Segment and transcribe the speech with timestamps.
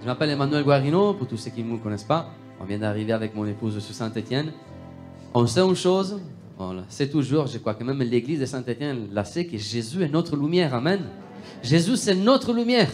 [0.00, 2.30] Je m'appelle Emmanuel Guarino, pour tous ceux qui ne me connaissent pas.
[2.58, 4.50] On vient d'arriver avec mon épouse sur Saint-Étienne.
[5.34, 6.18] On sait une chose,
[6.58, 10.08] on sait toujours, je crois que même l'église de Saint-Étienne la sait, que Jésus est
[10.08, 10.74] notre lumière.
[10.74, 11.00] Amen.
[11.62, 12.90] Jésus, c'est notre lumière.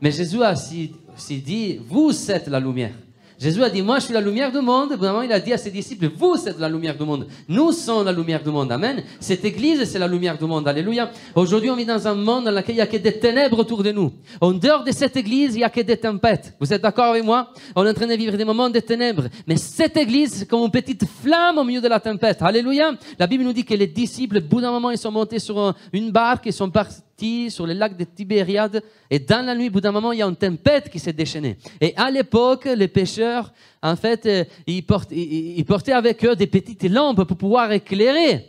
[0.00, 0.92] Mais Jésus a aussi
[1.40, 2.92] dit, vous êtes la lumière.
[3.38, 4.94] Jésus a dit, moi je suis la lumière du monde.
[4.94, 7.28] Vraiment, il a dit à ses disciples, vous êtes la lumière du monde.
[7.48, 8.72] Nous sommes la lumière du monde.
[8.72, 9.04] Amen.
[9.20, 10.66] Cette église, c'est la lumière du monde.
[10.66, 11.10] Alléluia.
[11.36, 13.84] Aujourd'hui, on vit dans un monde dans lequel il n'y a que des ténèbres autour
[13.84, 14.12] de nous.
[14.40, 16.54] En dehors de cette église, il n'y a que des tempêtes.
[16.58, 17.52] Vous êtes d'accord avec moi?
[17.76, 19.28] On est en train de vivre des moments de ténèbres.
[19.46, 22.42] Mais cette église, c'est comme une petite flamme au milieu de la tempête.
[22.42, 22.92] Alléluia.
[23.18, 25.74] La Bible nous dit que les disciples, au bout d'un moment, ils sont montés sur
[25.92, 27.02] une barque, ils sont partis
[27.50, 28.82] sur le lac de Tibériade.
[29.10, 31.12] Et dans la nuit, au bout d'un moment, il y a une tempête qui s'est
[31.12, 31.56] déchaînée.
[31.80, 37.24] Et à l'époque, les pêcheurs, en fait, euh, ils portaient, avec eux des petites lampes
[37.24, 38.46] pour pouvoir éclairer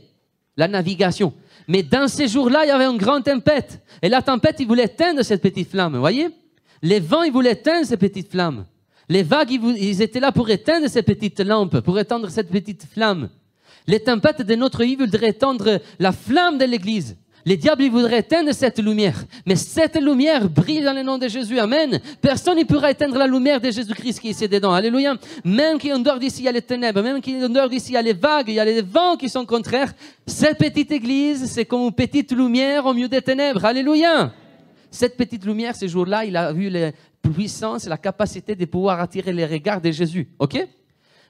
[0.55, 1.33] la navigation.
[1.67, 3.81] Mais dans ces jours-là, il y avait une grande tempête.
[4.01, 5.93] Et la tempête, ils voulaient éteindre cette petite flamme.
[5.93, 6.27] Vous voyez?
[6.81, 8.65] Les vents, ils voulaient éteindre ces petites flammes.
[9.07, 13.29] Les vagues, ils étaient là pour éteindre ces petites lampes, pour éteindre cette petite flamme.
[13.87, 17.17] Les tempêtes de notre vie voudraient éteindre la flamme de l'Église.
[17.49, 19.25] Les diables, ils voudraient éteindre cette lumière.
[19.43, 21.57] Mais cette lumière brille dans le nom de Jésus.
[21.57, 21.99] Amen.
[22.21, 24.71] Personne ne pourra éteindre la lumière de Jésus-Christ qui est dedans.
[24.71, 25.15] Alléluia.
[25.43, 27.01] Même qu'en dehors d'ici, il y a les ténèbres.
[27.01, 29.29] Même qu'en dehors d'ici, il y a les vagues, il y a les vents qui
[29.29, 29.91] sont contraires.
[30.27, 33.65] Cette petite église, c'est comme une petite lumière au milieu des ténèbres.
[33.65, 34.31] Alléluia.
[34.91, 39.33] Cette petite lumière, ce jour-là, il a vu la puissance, la capacité de pouvoir attirer
[39.33, 40.27] les regards de Jésus.
[40.37, 40.67] OK?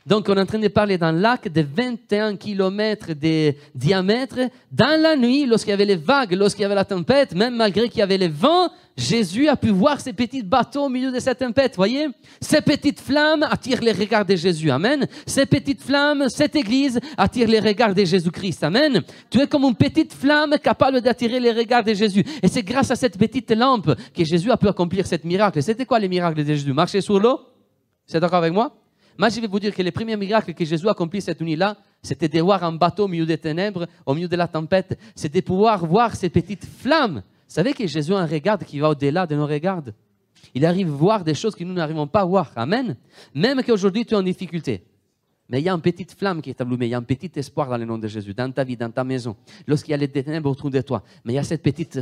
[0.10, 4.40] Donc, on est en train de parler d'un lac de 21 km de diamètre.
[4.72, 7.88] Dans la nuit, lorsqu'il y avait les vagues, lorsqu'il y avait la tempête, même malgré
[7.90, 11.20] qu'il y avait les vents, Jésus a pu voir ces petits bateaux au milieu de
[11.20, 11.76] cette tempête.
[11.76, 12.08] Voyez?
[12.42, 14.72] Ces petites flammes attirent les regards de Jésus.
[14.72, 15.06] Amen.
[15.28, 18.64] Ces petites flammes, cette église attire les regards de Jésus-Christ.
[18.64, 19.04] Amen.
[19.30, 22.26] Tu es comme une petite flamme capable d'attirer les regards de Jésus.
[22.42, 25.62] Et c'est grâce à cette petite lampe que Jésus a pu accomplir cette miracle.
[25.62, 26.74] C'était quoi les miracles de Jésus?
[26.74, 27.42] Marcher sur l'eau?
[28.08, 28.74] C'est d'accord avec moi?
[29.20, 31.76] Moi, je vais vous dire que les premiers miracles que Jésus a accomplis cette nuit-là,
[32.02, 34.98] c'était de voir un bateau au milieu des ténèbres, au milieu de la tempête.
[35.14, 37.16] C'était de pouvoir voir ces petites flammes.
[37.16, 39.84] Vous savez que Jésus a un regard qui va au-delà de nos regards.
[40.56, 42.50] Il arrive à voir des choses que nous n'arrivons pas à voir.
[42.56, 42.96] Amen.
[43.36, 44.86] Même qu'aujourd'hui tu es en difficulté.
[45.50, 47.32] Mais il y a une petite flamme qui est allumée, il y a un petit
[47.36, 49.98] espoir dans le nom de Jésus, dans ta vie, dans ta maison, lorsqu'il y a
[49.98, 51.04] les ténèbres autour de toi.
[51.26, 52.00] Mais il y a cette petite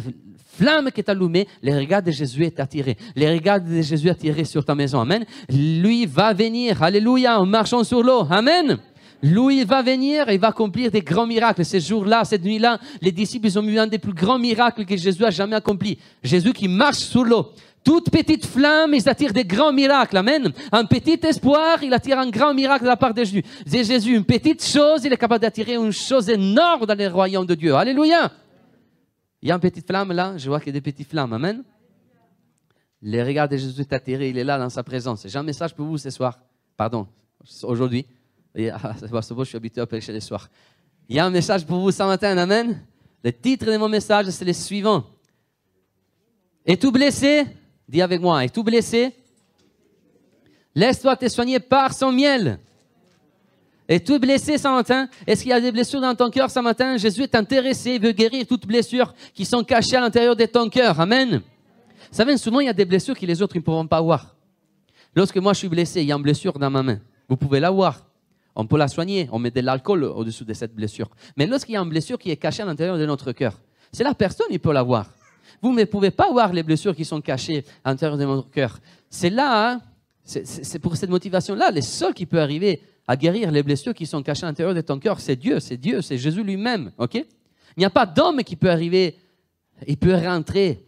[0.58, 2.98] flamme qui est allumée, le regard de Jésus est attiré.
[3.16, 5.00] Le regard de Jésus est attiré sur ta maison.
[5.00, 5.26] Amen.
[5.50, 8.28] Lui va venir, alléluia, en marchant sur l'eau.
[8.30, 8.80] Amen.
[9.24, 11.64] Lui va venir et va accomplir des grands miracles.
[11.66, 15.24] Ces jours-là, cette nuit-là, les disciples ont eu un des plus grands miracles que Jésus
[15.24, 15.98] a jamais accompli.
[16.22, 17.48] Jésus qui marche sur l'eau.
[17.88, 20.18] Toute petite flamme, il attire des grands miracles.
[20.18, 20.52] Amen.
[20.74, 23.42] Un petit espoir, il attire un grand miracle de la part de Jésus.
[23.66, 27.56] Jésus, une petite chose, il est capable d'attirer une chose énorme dans le royaume de
[27.56, 27.74] Dieu.
[27.74, 28.30] Alléluia.
[29.42, 31.32] Il y a une petite flamme là, je vois qu'il y a des petites flammes.
[31.32, 31.64] Amen.
[33.02, 35.26] Le regard de Jésus est attiré, il est là dans sa présence.
[35.26, 36.38] J'ai un message pour vous ce soir.
[36.76, 37.08] Pardon,
[37.64, 38.06] aujourd'hui.
[38.70, 40.50] Ah, je suis habitué à prêcher les soirs.
[41.08, 42.38] Il y a un message pour vous ce matin.
[42.38, 42.84] Amen.
[43.24, 45.06] Le titre de mon message, c'est le suivant.
[46.66, 47.46] Es-tu blessé?
[47.88, 49.14] Dis avec moi, es-tu blessé?
[50.76, 52.60] Laisse-toi te soigner par son miel.
[53.88, 55.08] Es-tu blessé ce matin?
[55.26, 56.98] Est-ce qu'il y a des blessures dans ton cœur ce matin?
[56.98, 60.70] Jésus est intéressé, il veut guérir toutes blessures qui sont cachées à l'intérieur de ton
[60.70, 61.00] cœur.
[61.00, 61.42] Amen.
[62.12, 64.36] Vous savez, souvent il y a des blessures que les autres ne pourront pas voir.
[65.16, 67.00] Lorsque moi je suis blessé, il y a une blessure dans ma main.
[67.30, 68.06] Vous pouvez la voir.
[68.56, 69.30] On peut la soigner.
[69.32, 71.10] On met de l'alcool au-dessous de cette blessure.
[71.38, 73.60] Mais lorsqu'il y a une blessure qui est cachée à l'intérieur de notre cœur,
[73.92, 75.08] c'est la personne qui peut la voir.
[75.62, 78.80] Vous ne pouvez pas voir les blessures qui sont cachées à l'intérieur de votre cœur.
[79.10, 79.82] C'est là, hein,
[80.24, 84.22] c'est pour cette motivation-là, les seuls qui peuvent arriver à guérir les blessures qui sont
[84.22, 86.92] cachées à l'intérieur de ton cœur, c'est Dieu, c'est Dieu, c'est Jésus lui-même.
[86.98, 87.16] Ok?
[87.16, 89.16] Il n'y a pas d'homme qui peut arriver,
[89.88, 90.86] il peut rentrer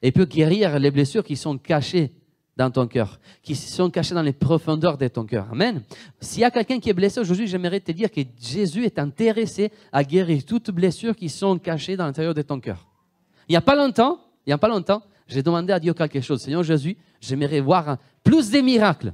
[0.00, 2.12] et peut guérir les blessures qui sont cachées
[2.56, 5.48] dans ton cœur, qui sont cachées dans les profondeurs de ton cœur.
[5.52, 5.82] Amen.
[6.20, 9.72] S'il y a quelqu'un qui est blessé aujourd'hui, j'aimerais te dire que Jésus est intéressé
[9.90, 12.91] à guérir toutes blessures qui sont cachées dans l'intérieur de ton cœur.
[13.52, 16.22] Il n'y a pas longtemps, il n'y a pas longtemps, j'ai demandé à Dieu quelque
[16.22, 16.40] chose.
[16.40, 19.12] Seigneur Jésus, j'aimerais voir plus de miracles,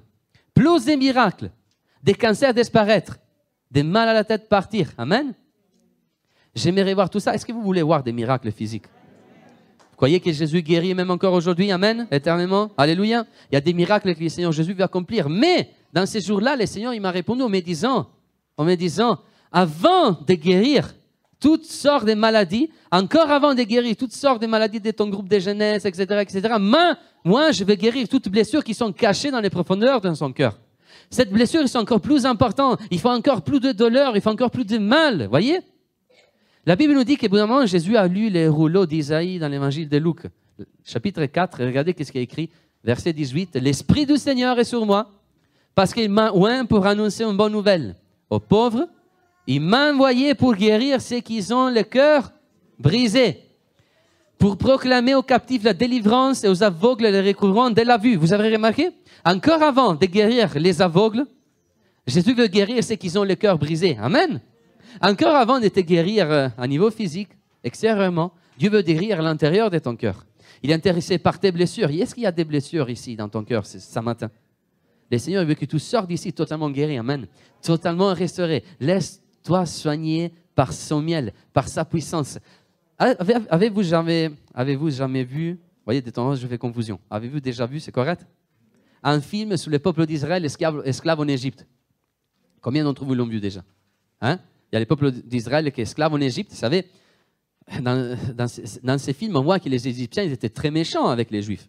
[0.55, 1.51] plus de miracles,
[2.05, 3.19] des cancers disparaître,
[3.69, 4.93] des mal à la tête partir.
[4.97, 5.35] Amen.
[6.55, 7.35] J'aimerais voir tout ça.
[7.35, 8.87] Est-ce que vous voulez voir des miracles physiques?
[8.87, 11.73] Vous croyez que Jésus guérit même encore aujourd'hui?
[11.73, 12.07] Amen.
[12.13, 12.71] Éternellement.
[12.77, 13.27] Alléluia.
[13.51, 15.29] Il y a des miracles que le Seigneur Jésus veut accomplir.
[15.29, 18.09] Mais dans ces jours-là, le Seigneur il m'a répondu en me disant,
[18.57, 19.19] en me disant,
[19.51, 20.95] avant de guérir,
[21.41, 25.29] toutes sortes de maladies, encore avant de guérir toutes sortes de maladies de ton groupe
[25.29, 26.95] de jeunesse, etc., etc., mais
[27.25, 30.59] moi, je vais guérir toutes blessures qui sont cachées dans les profondeurs de son cœur.
[31.11, 32.81] Cette blessure est encore plus importante.
[32.91, 35.27] Il faut encore plus de douleur, il faut encore plus de mal.
[35.29, 35.61] Voyez?
[36.67, 39.49] La Bible nous dit qu'au bout d'un moment, Jésus a lu les rouleaux d'Isaïe dans
[39.49, 40.19] l'évangile de Luc,
[40.85, 41.65] chapitre 4.
[41.65, 42.51] Regardez qu'est-ce qui est écrit
[42.85, 45.11] verset 18, L'Esprit du Seigneur est sur moi,
[45.75, 47.97] parce qu'il m'a oint pour annoncer une bonne nouvelle
[48.31, 48.89] aux pauvres.
[49.51, 52.33] Il m'a envoyé pour guérir ceux qui ont le cœur
[52.79, 53.41] brisé,
[54.37, 58.17] pour proclamer aux captifs la délivrance et aux aveugles le recouvrement de la vue.
[58.17, 58.91] Vous avez remarqué?
[59.25, 61.25] Encore avant de guérir les aveugles,
[62.07, 63.97] Jésus veut guérir ceux qui ont le cœur brisé.
[63.99, 64.39] Amen.
[65.01, 67.31] Encore avant de te guérir euh, à niveau physique,
[67.65, 70.27] extérieurement, Dieu veut guérir l'intérieur de ton cœur.
[70.63, 71.89] Il est intéressé par tes blessures.
[71.89, 74.31] Est-ce qu'il y a des blessures ici dans ton cœur ce matin?
[75.11, 76.99] Le Seigneur veut que tu sortes d'ici totalement guéri.
[76.99, 77.27] Amen.
[77.63, 78.63] Totalement restauré.
[79.39, 82.39] Laisse-toi soigner par son miel, par sa puissance.
[82.99, 86.99] Avez-vous jamais, avez jamais vu, vous voyez, des temps, je fais confusion.
[87.11, 88.27] Avez-vous déjà vu, c'est correct?
[89.03, 91.67] Un film sur le peuple d'Israël esclave, en Égypte.
[92.61, 93.63] Combien d'entre vous l'ont vu déjà?
[94.21, 94.41] Hein?
[94.71, 96.87] Il y a le peuple d'Israël qui est esclave en Égypte, vous savez,
[97.81, 98.19] dans,
[98.83, 101.69] dans, ces films, on voit que les Égyptiens ils étaient très méchants avec les Juifs.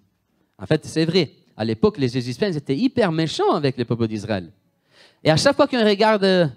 [0.57, 1.31] En fait, c'est vrai.
[1.56, 4.50] À l'époque, les Égyptiens étaient hyper méchants avec le peuple d'Israël.
[5.24, 6.51] Et à chaque fois qu'on regarde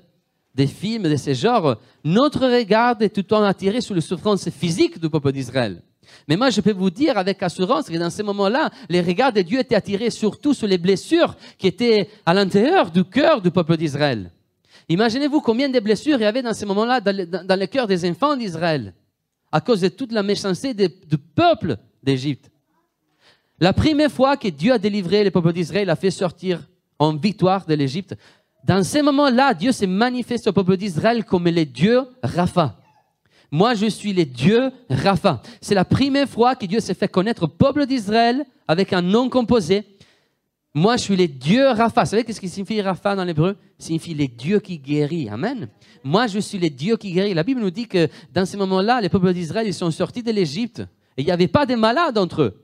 [0.54, 4.48] des films de ce genre, notre regard est tout le temps attiré sur les souffrances
[4.50, 5.82] physiques du peuple d'Israël.
[6.28, 9.40] Mais moi, je peux vous dire avec assurance que dans ces moments-là, les regards de
[9.40, 13.76] Dieu étaient attirés surtout sur les blessures qui étaient à l'intérieur du cœur du peuple
[13.76, 14.30] d'Israël.
[14.88, 18.36] Imaginez-vous combien de blessures il y avait dans ces moments-là dans le cœur des enfants
[18.36, 18.94] d'Israël
[19.50, 22.50] à cause de toute la méchanceté du peuple d'Égypte.
[23.60, 26.66] La première fois que Dieu a délivré le peuple d'Israël, a fait sortir
[26.98, 28.16] en victoire de l'Égypte,
[28.64, 32.78] dans ces moments-là, Dieu s'est manifesté au peuple d'Israël comme le Dieu Rapha.
[33.50, 35.42] Moi, je suis le Dieu Rapha.
[35.60, 39.28] C'est la première fois que Dieu s'est fait connaître au peuple d'Israël avec un nom
[39.28, 39.84] composé.
[40.74, 42.04] Moi, je suis le Dieu Rapha.
[42.04, 43.56] Vous savez ce qui signifie Rapha dans l'hébreu?
[43.78, 45.28] Signifie le Dieu qui guérit.
[45.28, 45.68] Amen.
[46.02, 47.34] Moi, je suis le Dieu qui guérit.
[47.34, 50.32] La Bible nous dit que dans ce moment-là, les peuples d'Israël, ils sont sortis de
[50.32, 50.80] l'Égypte
[51.18, 52.61] et il n'y avait pas de malades entre eux.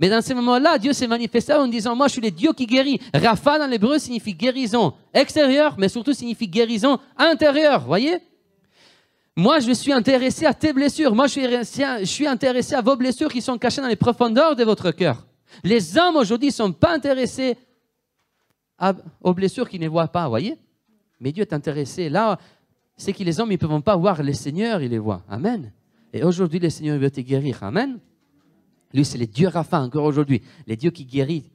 [0.00, 2.64] Mais dans ce moment-là, Dieu s'est manifesté en disant, moi je suis le Dieu qui
[2.64, 2.98] guérit.
[3.12, 7.84] Rapha dans l'hébreu signifie guérison extérieure, mais surtout signifie guérison intérieure.
[7.84, 8.16] Voyez?
[9.36, 11.14] Moi je suis intéressé à tes blessures.
[11.14, 14.90] Moi je suis, intéressé à vos blessures qui sont cachées dans les profondeurs de votre
[14.90, 15.26] cœur.
[15.62, 17.58] Les hommes aujourd'hui ne sont pas intéressés
[19.22, 20.56] aux blessures qu'ils ne voient pas, voyez?
[21.20, 22.08] Mais Dieu est intéressé.
[22.08, 22.38] Là,
[22.96, 25.22] c'est que les hommes ne peuvent pas voir le Seigneur, ils les voient.
[25.28, 25.70] Amen.
[26.14, 27.62] Et aujourd'hui, le Seigneur veut te guérir.
[27.62, 27.98] Amen.
[28.92, 30.42] Lui, c'est le Dieu Rapha encore aujourd'hui.
[30.66, 31.50] Les dieux qui guérit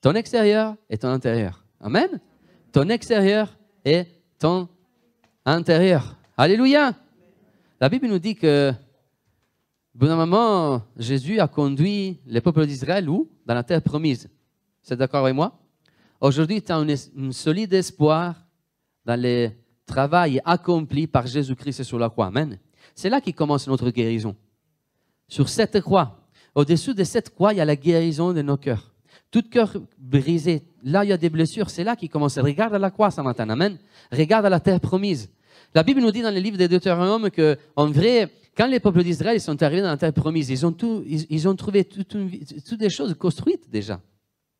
[0.00, 1.64] ton extérieur et ton intérieur.
[1.80, 2.20] Amen.
[2.72, 4.04] Ton extérieur et
[4.38, 4.68] ton
[5.44, 6.16] intérieur.
[6.36, 6.94] Alléluia.
[7.80, 8.72] La Bible nous dit que,
[9.94, 13.28] bon moment, Jésus a conduit le peuple d'Israël où?
[13.46, 14.28] Dans la terre promise.
[14.82, 15.58] C'est d'accord avec moi?
[16.20, 18.34] Aujourd'hui, tu as un solide espoir
[19.04, 19.50] dans le
[19.86, 22.26] travail accompli par Jésus-Christ sur la croix.
[22.26, 22.58] Amen.
[22.94, 24.36] C'est là qu'il commence notre guérison.
[25.26, 28.92] Sur cette croix, au-dessous de cette croix, il y a la guérison de nos cœurs.
[29.30, 32.38] Tout cœur brisé, là il y a des blessures, c'est là qu'il commence.
[32.38, 33.78] Regarde à la croix ce matin, amen.
[34.10, 35.30] Regarde à la terre promise.
[35.74, 39.04] La Bible nous dit dans le livre de Deutéronome que, en vrai, quand les peuples
[39.04, 40.74] d'Israël sont arrivés dans la terre promise, ils ont,
[41.06, 44.00] ils, ont trouvé toutes des choses construites déjà.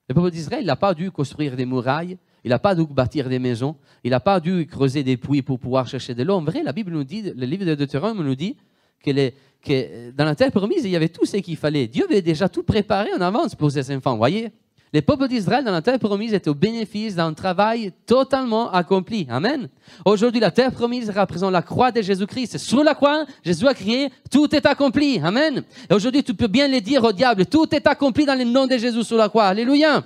[0.09, 3.39] Le peuple d'Israël n'a pas dû construire des murailles, il n'a pas dû bâtir des
[3.39, 6.35] maisons, il n'a pas dû creuser des puits pour pouvoir chercher de l'eau.
[6.35, 8.56] En vrai, la Bible nous dit, le livre de Deutéronome nous dit
[9.03, 11.87] que que dans la terre promise, il y avait tout ce qu'il fallait.
[11.87, 14.51] Dieu avait déjà tout préparé en avance pour ses enfants, voyez
[14.93, 19.25] les peuples d'Israël dans la terre promise étaient au bénéfice d'un travail totalement accompli.
[19.31, 19.69] Amen.
[20.05, 22.59] Aujourd'hui, la terre promise représente la croix de Jésus-Christ.
[22.59, 25.21] Sur la croix, Jésus a crié, tout est accompli.
[25.23, 25.63] Amen.
[25.89, 28.67] Et aujourd'hui, tu peux bien le dire au diable, tout est accompli dans le nom
[28.67, 29.45] de Jésus sur la croix.
[29.45, 30.03] Alléluia.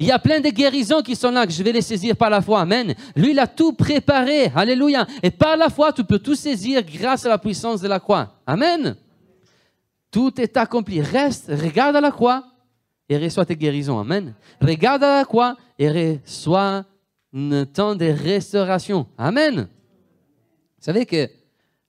[0.00, 2.30] Il y a plein de guérisons qui sont là, que je vais les saisir par
[2.30, 2.60] la foi.
[2.60, 2.94] Amen.
[3.14, 4.50] Lui, il a tout préparé.
[4.54, 5.06] Alléluia.
[5.22, 8.34] Et par la foi, tu peux tout saisir grâce à la puissance de la croix.
[8.46, 8.96] Amen.
[10.10, 11.00] Tout est accompli.
[11.00, 12.44] Reste, regarde à la croix
[13.08, 13.98] et reçois tes guérisons.
[13.98, 14.34] Amen.
[14.60, 16.84] Regarde à la croix et reçois
[17.34, 19.06] un temps de restauration.
[19.18, 19.68] Amen.
[20.78, 21.28] Vous savez que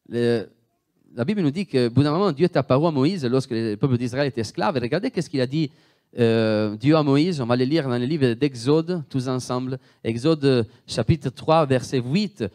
[0.10, 3.76] la Bible nous dit que, bout d'un moment, Dieu t'a parlé à Moïse lorsque le
[3.76, 4.78] peuple d'Israël était esclave.
[4.78, 5.72] Et regardez qu'est-ce qu'il a dit
[6.17, 9.79] euh, Dieu à Moïse, on va les lire dans le livre d'Exode, tous ensemble.
[10.03, 12.45] Exode chapitre 3, verset 8.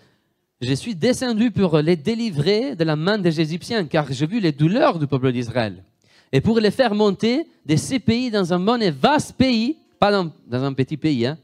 [0.61, 4.53] Je suis descendu pour les délivrer de la main des Égyptiens, car j'ai vu les
[4.53, 5.85] douleurs du peuple d'Israël.
[6.33, 10.11] Et pour les faire monter de ces pays dans un bon et vaste pays, pas
[10.11, 10.33] dans,
[10.65, 11.37] un petit pays, hein,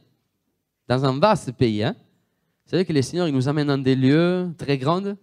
[0.89, 1.83] dans un vaste pays.
[1.83, 1.95] Hein.
[2.65, 5.15] Vous savez que le Seigneur il nous amène dans des lieux très grands,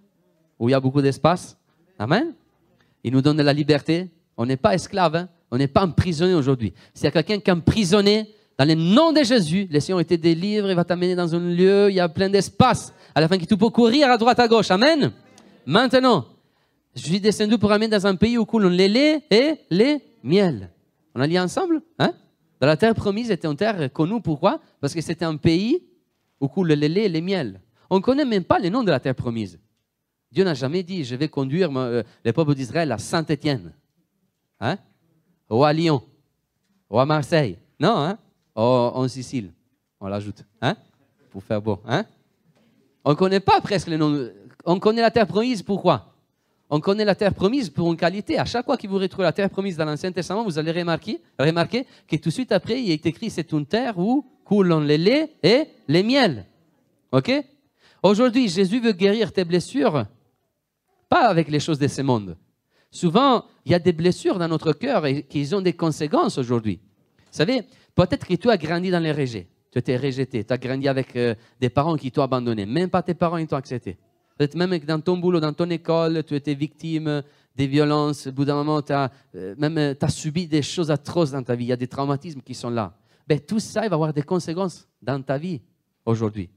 [0.59, 1.57] où il y a beaucoup d'espace.
[1.97, 2.33] Amen.
[3.03, 4.09] Il nous donne de la liberté.
[4.38, 5.15] On n'est pas esclave.
[5.15, 5.29] Hein.
[5.53, 6.74] On n'est pas emprisonné aujourd'hui.
[6.95, 10.15] S'il y a quelqu'un qui est emprisonné, dans le nom de Jésus, le Seigneur te
[10.15, 13.38] délivre, il va t'amener dans un lieu, il y a plein d'espace, à la fin
[13.38, 14.72] que tu peux courir à droite, à gauche.
[14.72, 15.12] Amen.
[15.67, 16.25] Maintenant,
[16.95, 20.72] je suis descendu pour amener dans un pays où coulent les laits et les miel.
[21.13, 22.13] On a lu ensemble hein?
[22.60, 24.22] Dans la terre promise était une terre connue.
[24.24, 24.60] Pourquoi?
[24.81, 25.83] Parce que c'était un pays
[26.41, 27.62] où coule le lait et le miel.
[27.91, 29.60] On ne connaît même pas les noms de la terre promise.
[30.31, 33.72] Dieu n'a jamais dit, je vais conduire euh, les peuples d'Israël à Saint-Étienne,
[34.60, 34.79] hein?
[35.50, 36.01] Ou à Lyon,
[36.89, 37.57] ou à Marseille.
[37.79, 38.17] Non, hein?
[38.55, 39.51] ou en Sicile,
[40.00, 40.75] on l'ajoute, hein?
[41.31, 41.79] pour faire beau.
[41.85, 42.05] Hein?
[43.03, 44.29] On ne connaît pas presque les noms.
[44.65, 46.13] On connaît la terre promise, pourquoi?
[46.69, 48.39] On connaît la terre promise pour une qualité.
[48.39, 51.21] À chaque fois que vous retrouvez la terre promise dans l'Ancien Testament, vous allez remarquer,
[51.38, 54.97] remarquer que tout de suite après, il est écrit c'est une terre où coulent les
[54.97, 56.45] laits et les miels.
[57.12, 57.31] OK?
[58.01, 60.05] Aujourd'hui, Jésus veut guérir tes blessures
[61.13, 62.35] pas avec les choses de ce monde.
[62.93, 66.79] Souvent, il y a des blessures dans notre cœur et qui ont des conséquences aujourd'hui.
[67.17, 67.63] Vous savez,
[67.95, 69.47] peut-être que tu as grandi dans les rejets.
[69.71, 70.43] Tu étais rejeté.
[70.43, 72.67] Tu as grandi avec euh, des parents qui t'ont abandonné.
[72.67, 73.97] Même pas tes parents, ils t'ont accepté.
[74.38, 77.23] Peut-être même que dans ton boulot, dans ton école, tu étais victime
[77.55, 78.27] des violences.
[78.27, 81.65] Au bout d'un moment, tu as, euh, euh, subi des choses atroces dans ta vie.
[81.65, 82.93] Il y a des traumatismes qui sont là.
[83.27, 85.62] Ben, tout ça, il va avoir des conséquences dans ta vie
[86.05, 86.47] aujourd'hui.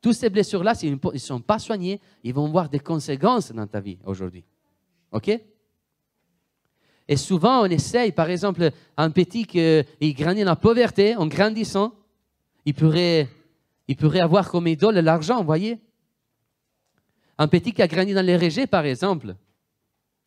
[0.00, 3.80] Toutes ces blessures-là, s'ils ne sont pas soignés, ils vont avoir des conséquences dans ta
[3.80, 4.42] vie aujourd'hui.
[5.12, 5.38] OK?
[7.08, 9.84] Et souvent, on essaye, par exemple, un petit qui
[10.14, 11.92] grandit dans la pauvreté, en grandissant,
[12.64, 13.28] il pourrait,
[13.86, 15.78] il pourrait avoir comme idole l'argent, vous voyez
[17.38, 19.36] Un petit qui a grandi dans les rejets, par exemple,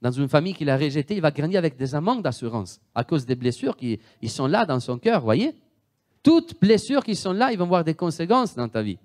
[0.02, 3.26] dans une famille qui l'a rejeté, il va grandir avec des amendes d'assurance à cause
[3.26, 5.54] des blessures qui ils sont là dans son cœur, voyez
[6.24, 8.98] Toutes blessures qui sont là, ils vont avoir des conséquences dans ta vie.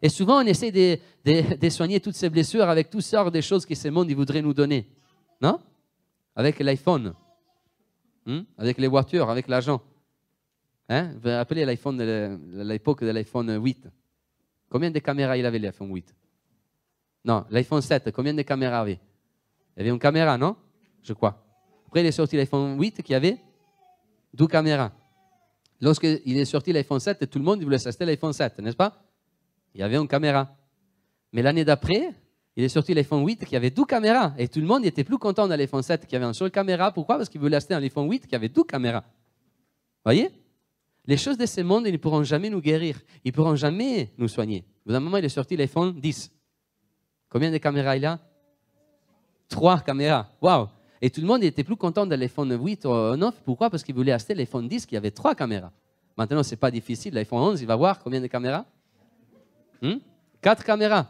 [0.00, 3.74] Et souvent, on essaie de, soigner toutes ces blessures avec toutes sortes de choses que
[3.74, 4.88] ce monde voudrait nous donner.
[5.40, 5.60] Non?
[6.34, 7.14] Avec l'iPhone,
[8.26, 8.40] hmm?
[8.58, 9.82] avec les voitures, avec l'argent.
[10.88, 11.14] Hein?
[11.20, 12.00] Vous rappelez l'iPhone
[12.64, 13.88] l'époque de l'iPhone 8
[14.68, 16.14] Combien de caméras il avait l'iPhone 8
[17.24, 19.00] Non, l'iPhone 7, combien de caméras avait?
[19.76, 20.56] Il y avait une caméra, non?
[21.02, 21.44] Je crois.
[21.86, 23.38] Après, il est sorti l'iPhone 8 qui avait
[24.32, 24.92] 12 caméras.
[25.80, 29.02] Lorsqu'il est sorti l'iPhone 7, tout le monde voulait s'acheter l'iPhone 7, n'est-ce pas?
[29.74, 30.56] Il y avait une caméra.
[31.32, 32.14] Mais l'année d'après,
[32.56, 34.34] il est sorti l'iPhone 8 qui avait 12 caméras.
[34.36, 36.92] Et tout le monde était plus content de l'iPhone 7 qui avait une seule caméra.
[36.92, 37.16] Pourquoi?
[37.16, 39.04] Parce qu'il voulait acheter un iPhone 8 qui avait 12 caméras.
[40.04, 40.30] Voyez?
[41.06, 43.00] Les choses de ce monde, ne pourront jamais nous guérir.
[43.24, 44.64] Ils ne pourront jamais nous soigner.
[44.86, 46.30] Au un moment, il est sorti l'iPhone 10.
[47.28, 48.18] Combien de caméras il a?
[49.48, 50.28] Trois caméras.
[50.40, 50.68] Waouh
[51.00, 53.34] Et tout le monde était plus content de l'iPhone 8 ou 9.
[53.44, 53.70] Pourquoi?
[53.70, 55.72] Parce qu'il voulait acheter l'iPhone 10 qui avait trois caméras.
[56.18, 57.14] Maintenant, ce n'est pas difficile.
[57.14, 58.66] L'iPhone 11, il va voir combien de caméras?
[59.80, 59.96] Hmm?
[60.42, 61.08] Quatre caméras.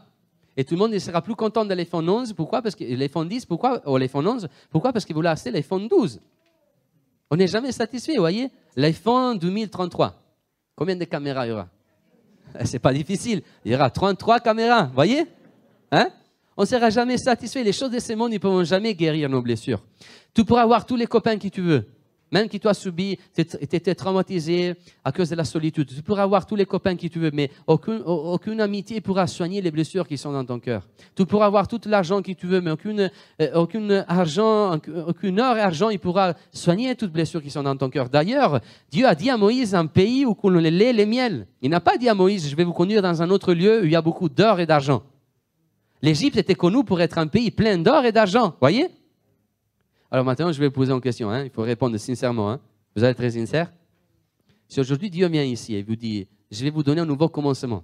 [0.55, 2.33] Et tout le monde ne sera plus content de l'iPhone 11.
[2.33, 2.61] Pourquoi?
[2.61, 3.81] Parce que l'iPhone 10, pourquoi?
[3.89, 4.93] Ou l'iPhone 11, pourquoi?
[4.93, 6.19] Parce qu'il voulait acheter l'iPhone 12.
[7.31, 8.49] On n'est jamais satisfait, vous voyez?
[8.75, 10.13] L'iPhone 2033.
[10.75, 11.67] Combien de caméras il y aura?
[12.65, 13.41] C'est pas difficile.
[13.65, 15.25] Il y aura 33 caméras, vous voyez?
[15.91, 16.09] Hein?
[16.55, 17.63] On ne sera jamais satisfait.
[17.63, 19.83] Les choses de ce monde ne pourront jamais guérir nos blessures.
[20.33, 21.87] Tu pourras avoir tous les copains que tu veux.
[22.33, 24.73] Même que tu as subi, tu étais traumatisé
[25.03, 25.87] à cause de la solitude.
[25.95, 29.61] Tu pourras avoir tous les copains que tu veux, mais aucune, aucune amitié pourra soigner
[29.61, 30.87] les blessures qui sont dans ton cœur.
[31.15, 35.61] Tu pourras avoir tout l'argent que tu veux, mais aucune, euh, argent, aucune heure et
[35.61, 38.09] argent, il pourra soigner toutes les blessures qui sont dans ton cœur.
[38.09, 41.45] D'ailleurs, Dieu a dit à Moïse un pays où coule le lait miel.
[41.61, 43.85] Il n'a pas dit à Moïse, je vais vous conduire dans un autre lieu où
[43.85, 45.03] il y a beaucoup d'or et d'argent.
[46.01, 48.87] L'Égypte était connue pour être un pays plein d'or et d'argent, voyez?
[50.13, 51.31] Alors maintenant, je vais vous poser une question.
[51.31, 51.45] Hein.
[51.45, 52.51] Il faut répondre sincèrement.
[52.51, 52.61] Hein.
[52.95, 53.73] Vous êtes très sincère
[54.67, 57.83] Si aujourd'hui Dieu vient ici et vous dit, je vais vous donner un nouveau commencement,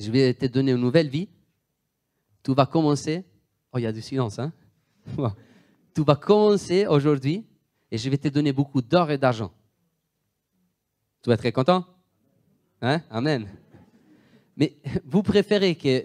[0.00, 1.28] je vais te donner une nouvelle vie,
[2.42, 3.24] tout va commencer.
[3.72, 4.40] Oh, il y a du silence.
[4.40, 4.52] Hein
[5.94, 7.46] tout va commencer aujourd'hui
[7.88, 9.52] et je vais te donner beaucoup d'or et d'argent.
[11.22, 11.86] Tu vas être très content?
[12.82, 13.00] Hein?
[13.10, 13.46] Amen.
[14.56, 16.04] Mais vous préférez que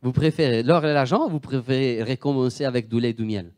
[0.00, 3.52] vous préférez l'or et l'argent ou vous préférez recommencer avec du lait et du miel?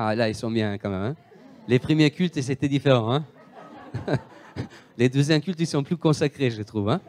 [0.00, 1.02] Ah, là, ils sont bien quand même.
[1.02, 1.16] Hein.
[1.66, 3.14] Les premiers cultes, c'était différent.
[3.14, 3.24] Hein.
[4.96, 6.88] Les deuxièmes cultes, ils sont plus consacrés, je trouve.
[6.88, 7.00] Hein.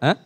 [0.00, 0.16] hein?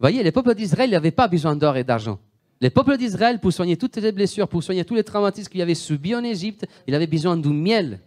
[0.00, 2.18] Voyez, les peuples d'Israël n'avaient pas besoin d'or et d'argent.
[2.58, 5.74] Les peuples d'Israël, pour soigner toutes les blessures, pour soigner tous les traumatismes qu'ils avaient
[5.74, 8.00] subis en Égypte, ils avaient besoin du miel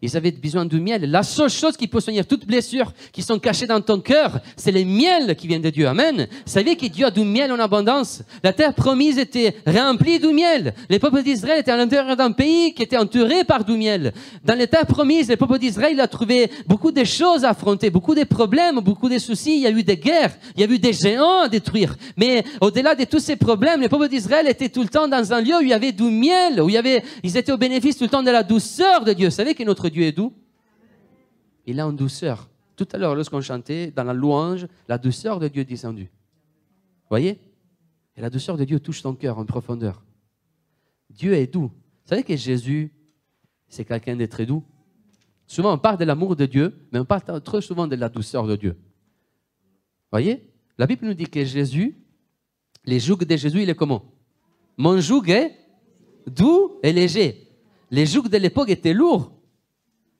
[0.00, 1.10] ils avaient besoin du miel.
[1.10, 4.70] La seule chose qui peut soigner toutes blessures qui sont cachées dans ton cœur, c'est
[4.70, 5.88] le miel qui vient de Dieu.
[5.88, 6.28] Amen.
[6.30, 8.22] Vous savez que Dieu a du miel en abondance.
[8.42, 10.74] La terre promise était remplie de miel.
[10.88, 14.12] Les peuples d'Israël étaient à l'intérieur d'un pays qui était entouré par du miel.
[14.44, 18.14] Dans les terres promises, les peuples d'Israël ont trouvé beaucoup de choses à affronter, beaucoup
[18.14, 19.56] de problèmes, beaucoup de soucis.
[19.56, 21.96] Il y a eu des guerres, il y a eu des géants à détruire.
[22.16, 25.40] Mais au-delà de tous ces problèmes, les peuples d'Israël étaient tout le temps dans un
[25.40, 27.96] lieu où il y avait du miel, où il y avait, ils étaient au bénéfice
[27.96, 29.28] tout le temps de la douceur de Dieu.
[29.28, 30.32] Vous savez que notre Dieu est doux
[31.66, 32.48] Il a une douceur.
[32.76, 36.10] Tout à l'heure, lorsqu'on chantait dans la louange, la douceur de Dieu est descendue.
[37.08, 37.40] Voyez?
[38.16, 40.02] Et la douceur de Dieu touche ton cœur en profondeur.
[41.10, 41.70] Dieu est doux.
[42.04, 42.92] savez que Jésus,
[43.68, 44.62] c'est quelqu'un de très doux.
[45.46, 48.46] Souvent, on parle de l'amour de Dieu, mais on parle trop souvent de la douceur
[48.46, 48.76] de Dieu.
[50.10, 50.50] Voyez?
[50.76, 51.96] La Bible nous dit que Jésus,
[52.84, 54.04] les jougs de Jésus, il est comment?
[54.76, 55.58] Mon joug est
[56.26, 57.48] doux et léger.
[57.90, 59.32] Les jougs de l'époque étaient lourds.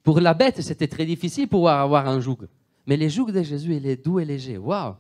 [0.09, 2.39] Pour la bête, c'était très difficile pouvoir avoir un joug.
[2.87, 4.57] Mais les jougs de Jésus, il est doux et léger.
[4.57, 4.95] Waouh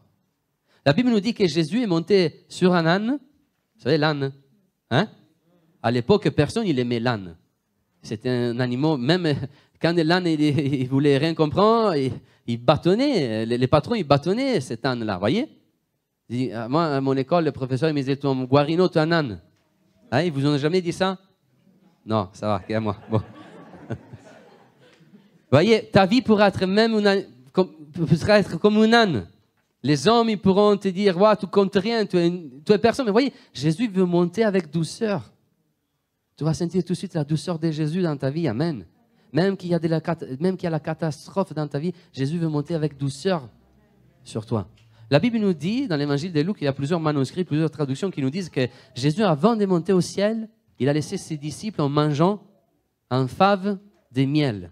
[0.84, 3.18] La Bible nous dit que Jésus est monté sur un âne.
[3.76, 4.34] Vous savez, l'âne
[4.90, 5.08] hein?
[5.82, 7.38] À l'époque, personne il aimait l'âne.
[8.02, 9.26] C'était un animal, même
[9.80, 11.94] quand l'âne il, voulait rien comprendre,
[12.46, 13.46] il, bâtonnait.
[13.46, 15.48] Les, patrons, ils bâtonnaient cet âne-là, voyez?
[16.68, 19.40] Moi, à mon école, le professeur il me disait, guarino, tu un âne.
[20.10, 21.16] Hein, ils vous ont jamais dit ça?
[22.04, 22.98] Non, ça va, à moi.
[23.10, 23.22] Bon.
[25.50, 29.26] Voyez, ta vie pourra être même une, pourra être comme un âne.
[29.82, 32.30] Les hommes, ils pourront te dire, ouais, tu comptes rien, tu es,
[32.64, 33.06] tu es personne.
[33.06, 35.30] Mais voyez, Jésus veut monter avec douceur.
[36.36, 38.48] Tu vas sentir tout de suite la douceur de Jésus dans ta vie.
[38.48, 38.84] Amen.
[39.32, 40.00] Même qu'il y a, de la,
[40.40, 43.48] même qu'il y a la catastrophe dans ta vie, Jésus veut monter avec douceur
[44.24, 44.68] sur toi.
[45.10, 48.10] La Bible nous dit, dans l'évangile de Luc, il y a plusieurs manuscrits, plusieurs traductions
[48.10, 51.80] qui nous disent que Jésus, avant de monter au ciel, il a laissé ses disciples
[51.80, 52.42] en mangeant
[53.10, 53.78] un fave
[54.12, 54.70] de miel.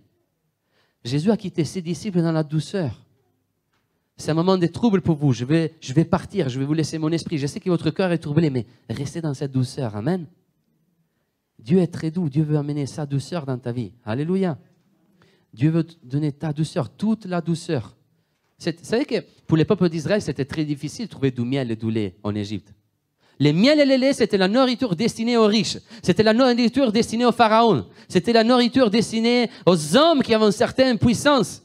[1.07, 3.07] Jésus a quitté ses disciples dans la douceur.
[4.17, 5.33] C'est un moment de trouble pour vous.
[5.33, 7.39] Je vais, partir, je vais vous laisser mon esprit.
[7.39, 9.95] Je sais que votre cœur est troublé, mais restez dans cette douceur.
[9.95, 10.27] Amen.
[11.59, 12.29] Dieu est très doux.
[12.29, 13.93] Dieu veut amener sa douceur dans ta vie.
[14.05, 14.59] Alléluia.
[15.53, 17.97] Dieu veut donner ta douceur, toute la douceur.
[18.59, 21.77] Vous savez que pour les peuples d'Israël, c'était très difficile de trouver du miel et
[21.77, 22.73] du lait en Égypte.
[23.39, 25.79] Les miel et les lait, c'était la nourriture destinée aux riches.
[26.03, 27.85] C'était la nourriture destinée aux pharaons.
[28.09, 31.63] C'était la nourriture destinée aux hommes qui avaient une certaine puissance.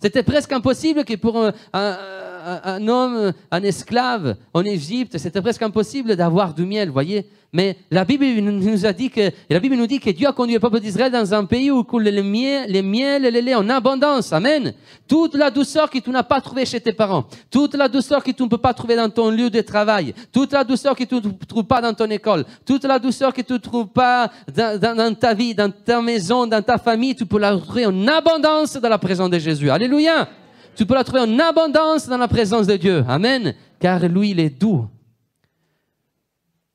[0.00, 6.14] C'était presque impossible que pour un, un, homme, un esclave en Égypte, c'était presque impossible
[6.14, 7.28] d'avoir du miel, voyez.
[7.50, 10.54] Mais la Bible nous a dit que, la Bible nous dit que Dieu a conduit
[10.54, 13.54] le peuple d'Israël dans un pays où coule le miel, les miel et le lait
[13.54, 14.34] en abondance.
[14.34, 14.74] Amen.
[15.06, 18.32] Toute la douceur que tu n'as pas trouvée chez tes parents, toute la douceur que
[18.32, 21.14] tu ne peux pas trouver dans ton lieu de travail, toute la douceur que tu
[21.14, 24.78] ne trouves pas dans ton école, toute la douceur que tu ne trouves pas dans,
[24.78, 28.74] dans ta vie, dans ta maison, dans ta famille, tu peux la trouver en abondance
[28.74, 29.70] dans la présence de Jésus.
[29.70, 30.28] Alléluia.
[30.76, 33.04] Tu peux la trouver en abondance dans la présence de Dieu.
[33.08, 33.54] Amen.
[33.80, 34.86] Car lui, il est doux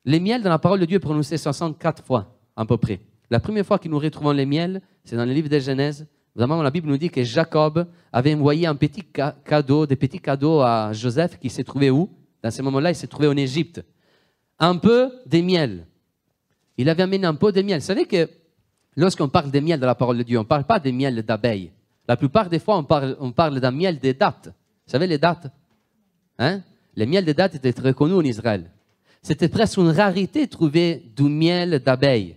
[0.04, 3.00] les miels dans la parole de Dieu prononcés 64 fois, à peu près.
[3.30, 6.06] La première fois que nous retrouvons les miels, c'est dans le livre de Genèse.
[6.36, 9.02] La Bible nous dit que Jacob avait envoyé un petit
[9.44, 12.10] cadeau, des petits cadeaux à Joseph qui s'est trouvé où?
[12.42, 13.82] Dans ce moment-là, il s'est trouvé en Égypte.
[14.58, 15.86] Un peu de miel.
[16.76, 17.80] Il avait amené un peu de miel.
[17.80, 18.28] Vous savez que
[18.96, 21.22] lorsqu'on parle de miel dans la parole de Dieu, on ne parle pas de miel
[21.22, 21.70] d'abeilles.
[22.06, 24.48] La plupart des fois, on parle, on d'un miel des dates.
[24.48, 25.50] Vous savez les dates?
[26.38, 26.60] Hein?
[26.96, 28.70] Les miels des dates étaient très en Israël
[29.24, 32.36] c'était presque une rarité de trouver du miel d'abeille.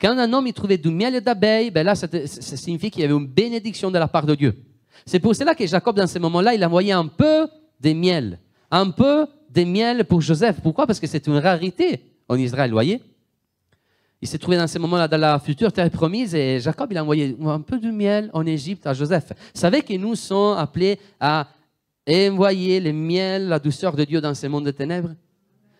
[0.00, 3.12] Quand un homme y trouvait du miel d'abeille, ben là, ça, signifie qu'il y avait
[3.12, 4.56] une bénédiction de la part de Dieu.
[5.04, 7.46] C'est pour cela que Jacob, dans ce moment-là, il envoyait un peu
[7.78, 8.38] de miel.
[8.70, 10.60] Un peu de miel pour Joseph.
[10.62, 10.86] Pourquoi?
[10.86, 13.02] Parce que c'est une rarité en Israël, voyez
[14.22, 17.02] Il s'est trouvé dans ce moment-là dans la future terre promise et Jacob, il a
[17.02, 19.28] envoyé un peu de miel en Égypte à Joseph.
[19.28, 21.48] Vous savez que nous sommes appelés à
[22.08, 25.10] envoyer le miel, la douceur de Dieu dans ce monde de ténèbres?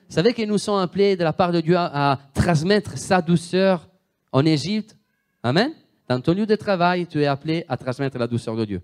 [0.08, 3.86] Vous savez que nous sommes appelés de la part de Dieu à, transmettre sa douceur
[4.32, 4.96] en Égypte?
[5.42, 5.72] Amen.
[6.08, 8.82] Dans ton lieu de travail, tu es appelé à transmettre la douceur de Dieu.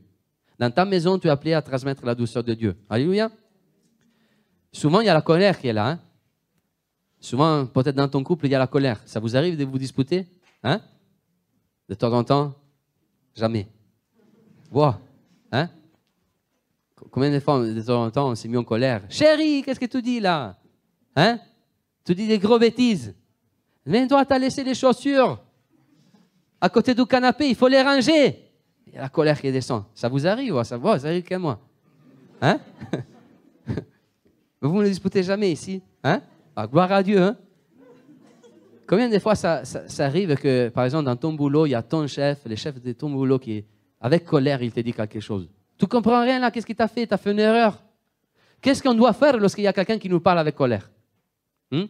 [0.58, 2.76] Dans ta maison, tu es appelé à transmettre la douceur de Dieu.
[2.90, 3.30] Alléluia.
[4.70, 5.88] Souvent, il y a la colère qui est là.
[5.88, 5.98] Hein.
[7.18, 9.00] Souvent, peut-être dans ton couple, il y a la colère.
[9.06, 10.26] Ça vous arrive de vous disputer?
[10.62, 10.80] Hein?
[11.88, 12.54] De temps en temps?
[13.34, 13.66] Jamais.
[14.70, 14.94] Wow.
[15.52, 15.70] Hein?
[17.10, 19.02] Combien de fois, de temps en temps, on s'est mis en colère?
[19.08, 20.56] Chérie, qu'est-ce que tu dis là?
[21.16, 21.38] Hein?
[22.04, 23.14] Tu dis des gros bêtises.
[23.86, 25.38] Mais toi, tu as laissé les chaussures
[26.64, 28.40] à côté du canapé, il faut les ranger.
[28.86, 29.84] Il y a la colère qui descend.
[29.94, 31.60] Ça vous arrive Ça, arrive qu'à moi.
[32.40, 32.58] Hein?
[34.62, 35.82] Vous ne disputez jamais ici.
[36.02, 36.22] Hein?
[36.56, 37.20] Ah, gloire à Dieu.
[37.20, 37.36] Hein?
[38.86, 41.82] Combien de fois ça, ça, arrive que, par exemple, dans ton boulot, il y a
[41.82, 43.62] ton chef, le chef de ton boulot qui,
[44.00, 45.50] avec colère, il te dit quelque chose.
[45.76, 47.06] Tu comprends rien là, qu'est-ce qu'il t'a fait?
[47.06, 47.82] Tu as fait une erreur.
[48.62, 50.88] Qu'est-ce qu'on doit faire lorsqu'il y a quelqu'un qui nous parle avec colère?
[51.74, 51.86] Hmm?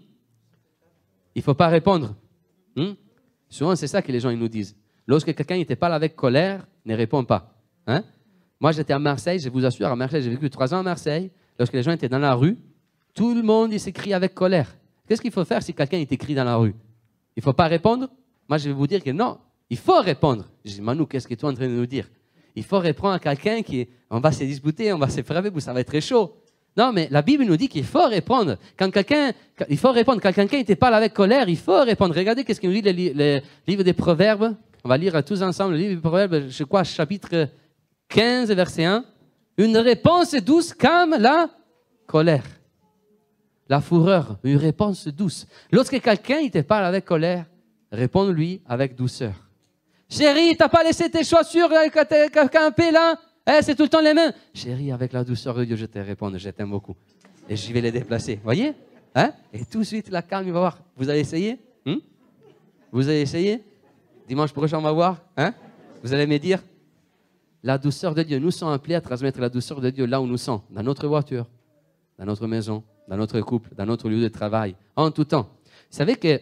[1.34, 2.14] Il ne faut pas répondre.
[2.74, 2.92] Hmm?
[3.50, 4.74] Souvent, c'est ça que les gens nous disent.
[5.06, 7.54] Lorsque quelqu'un ne pas avec colère, ne répond pas.
[7.86, 8.02] Hein?
[8.58, 11.30] Moi, j'étais à Marseille, je vous assure, à Marseille, j'ai vécu trois ans à Marseille.
[11.58, 12.56] Lorsque les gens étaient dans la rue,
[13.12, 14.74] tout le monde s'écrit avec colère.
[15.06, 16.74] Qu'est-ce qu'il faut faire si quelqu'un t'écrit dans la rue?
[17.36, 18.08] Il ne faut pas répondre?
[18.48, 20.48] Moi, je vais vous dire que non, il faut répondre.
[20.64, 22.08] Je dis, Manu, qu'est-ce que tu es en train de nous dire?
[22.56, 25.74] Il faut répondre à quelqu'un qui, on va se disputer, on va se frapper, ça
[25.74, 26.40] va être très chaud.
[26.76, 28.56] Non, mais la Bible nous dit qu'il faut répondre.
[28.76, 29.32] Quand quelqu'un,
[29.68, 30.20] il faut répondre.
[30.20, 32.14] Quand quelqu'un te parle avec colère, il faut répondre.
[32.16, 34.56] Regardez qu'est-ce qu'il nous dit le, livre des Proverbes.
[34.82, 37.48] On va lire tous ensemble le livre des Proverbes, je crois, chapitre
[38.08, 39.04] 15, verset 1.
[39.56, 41.48] Une réponse douce calme la
[42.06, 42.44] colère.
[43.68, 45.46] La fureur, une réponse douce.
[45.70, 47.46] Lorsque quelqu'un te parle avec colère,
[47.92, 49.32] réponds-lui avec douceur.
[50.08, 51.70] Chérie, t'as pas laissé tes chaussures
[52.52, 54.32] camper là eh, C'est tout le temps les mêmes.
[54.52, 56.94] Chérie, avec la douceur de Dieu, je te réponds, je t'aime beaucoup.
[57.48, 58.40] Et je vais les déplacer.
[58.42, 58.72] Voyez?
[59.14, 59.32] Hein?
[59.52, 60.78] Et tout de suite, la calme, il va voir.
[60.96, 61.58] Vous allez essayer?
[61.84, 61.96] Hmm?
[62.90, 63.62] Vous allez essayer?
[64.26, 65.52] Dimanche prochain, on va voir hein?
[66.02, 66.62] Vous allez me dire
[67.62, 68.38] La douceur de Dieu.
[68.38, 71.06] Nous sommes appelés à transmettre la douceur de Dieu là où nous sommes, dans notre
[71.06, 71.46] voiture,
[72.18, 75.48] dans notre maison, dans notre couple, dans notre lieu de travail, en tout temps.
[75.90, 76.40] Vous savez que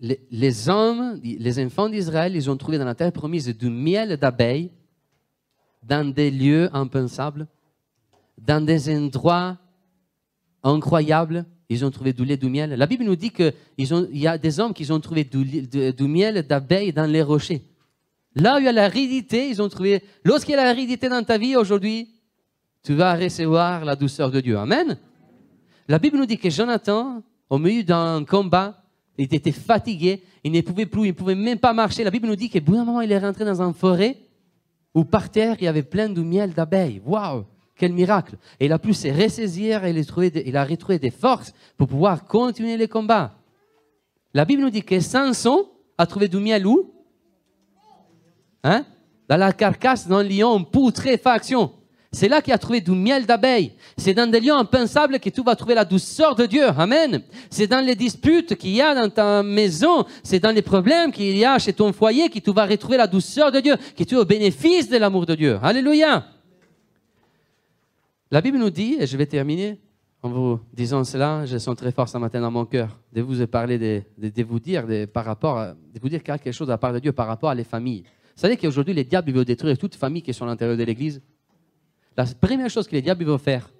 [0.00, 4.70] les, hommes, les enfants d'Israël, ils ont trouvé dans la terre promise du miel d'abeilles
[5.86, 7.46] dans des lieux impensables,
[8.38, 9.58] dans des endroits
[10.62, 11.44] incroyables.
[11.68, 12.70] Ils ont trouvé du lait, du miel.
[12.70, 16.92] La Bible nous dit qu'il y a des hommes qui ont trouvé du, miel d'abeilles
[16.92, 17.62] dans les rochers.
[18.34, 20.02] Là où il y a l'aridité, ils ont trouvé.
[20.24, 22.10] Lorsqu'il y a l'aridité dans ta vie aujourd'hui,
[22.82, 24.58] tu vas recevoir la douceur de Dieu.
[24.58, 24.98] Amen.
[25.88, 28.82] La Bible nous dit que Jonathan, au milieu d'un combat,
[29.16, 32.04] il était fatigué, il ne pouvait plus, il ne pouvait même pas marcher.
[32.04, 34.18] La Bible nous dit qu'au bout d'un moment, il est rentré dans une forêt
[34.94, 37.02] où par terre, il y avait plein de miel d'abeilles.
[37.04, 37.44] Waouh
[37.76, 41.88] Quel miracle Et il a pu se ressaisir et il a retrouvé des forces pour
[41.88, 43.36] pouvoir continuer les combats.
[44.32, 45.66] La Bible nous dit que Samson
[45.98, 46.92] a trouvé du miel où?
[48.62, 48.84] Hein?
[49.28, 51.72] Dans la carcasse d'un lion en putréfaction.
[52.14, 53.72] C'est là qu'il a trouvé du miel d'abeille.
[53.96, 56.68] C'est dans des lieux impensables que tu vas trouver la douceur de Dieu.
[56.68, 57.20] Amen.
[57.50, 60.04] C'est dans les disputes qu'il y a dans ta maison.
[60.22, 63.08] C'est dans les problèmes qu'il y a chez ton foyer que tu vas retrouver la
[63.08, 65.58] douceur de Dieu, que tu es au bénéfice de l'amour de Dieu.
[65.60, 66.24] Alléluia.
[68.30, 69.80] La Bible nous dit, et je vais terminer
[70.22, 73.44] en vous disant cela, je sens très fort ce matin dans mon cœur de vous
[73.48, 75.58] parler, de, vous dire par rapport,
[75.92, 78.04] de vous dire quelque chose à part de Dieu par rapport à les familles.
[78.36, 81.20] Vous savez qu'aujourd'hui, les diables veulent détruire toute famille qui est sur l'intérieur de l'Église
[82.16, 83.70] la première chose que les diables vont faire,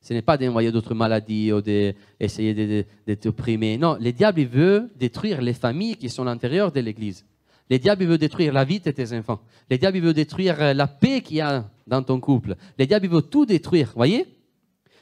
[0.00, 3.76] ce n'est pas d'envoyer d'autres maladies ou d'essayer de, de, t'opprimer.
[3.76, 7.24] Non, les diables veulent détruire les familles qui sont à l'intérieur de l'Église.
[7.68, 9.40] Les diables veulent détruire la vie de tes enfants.
[9.68, 12.54] Les diables veulent détruire euh, la paix qu'il y a dans ton couple.
[12.78, 13.92] Les diables veulent tout détruire.
[13.96, 14.26] Voyez?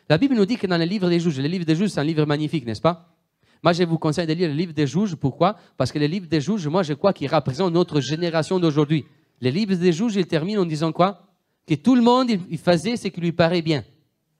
[0.08, 2.00] La Bible nous dit que dans le livre des juges, le livre des juges, c'est
[2.00, 3.14] un livre magnifique, n'est-ce pas?
[3.62, 5.14] Moi, je vous conseille de lire le livre des juges.
[5.14, 5.56] Pourquoi?
[5.76, 9.06] Parce que le livre des juges, moi, je crois qu'il représente notre génération d'aujourd'hui.
[9.40, 11.33] Le livre des juges, il termine en disant quoi?
[11.66, 13.84] Que tout le monde il faisait ce qui lui paraît bien.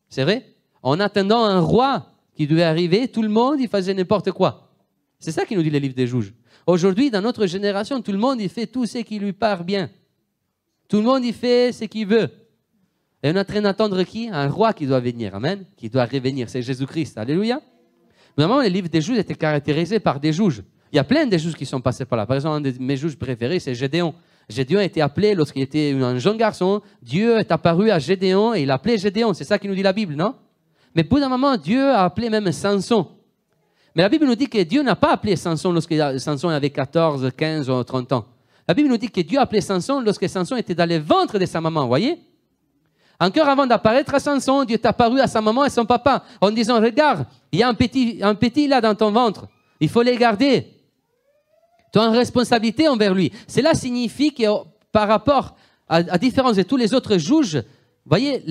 [0.08, 0.54] C'est vrai?
[0.82, 4.70] En attendant un roi qui devait arriver, tout le monde il faisait n'importe quoi.
[5.18, 6.34] C'est ça qui nous dit le livre des juges.
[6.66, 9.90] Aujourd'hui, dans notre génération, tout le monde il fait tout ce qui lui paraît bien.
[10.88, 12.28] Tout le monde il fait ce qu'il veut.
[13.22, 14.28] Et on est en train d'attendre qui?
[14.30, 15.34] Un roi qui doit venir.
[15.34, 15.64] Amen.
[15.76, 16.50] Qui doit revenir.
[16.50, 17.16] C'est Jésus-Christ.
[17.16, 17.60] Alléluia.
[18.36, 20.62] Normalement, le livre des juges était caractérisé par des juges.
[20.92, 22.26] Il y a plein de juges qui sont passés par là.
[22.26, 24.14] Par exemple, un de mes juges préférés, c'est Gédéon.
[24.48, 26.82] Gédéon a été appelé lorsqu'il était un jeune garçon.
[27.02, 29.32] Dieu est apparu à Gédéon et il appelait Gédéon.
[29.34, 30.34] C'est ça qui nous dit la Bible, non?
[30.94, 33.08] Mais pour un moment, Dieu a appelé même Samson.
[33.94, 37.30] Mais la Bible nous dit que Dieu n'a pas appelé Samson lorsque Samson avait 14,
[37.36, 38.26] 15 ou 30 ans.
[38.66, 41.38] La Bible nous dit que Dieu a appelé Samson lorsque Samson était dans le ventre
[41.38, 42.18] de sa maman, voyez?
[43.20, 46.50] Encore avant d'apparaître à Samson, Dieu est apparu à sa maman et son papa en
[46.50, 49.46] disant, regarde, il y a un petit, un petit là dans ton ventre.
[49.80, 50.73] Il faut les garder.
[51.94, 53.30] Tu as une responsabilité envers lui.
[53.46, 54.42] Cela signifie que
[54.90, 55.54] par rapport
[55.86, 57.62] à, à différence de tous les autres juges,
[58.04, 58.42] voyez,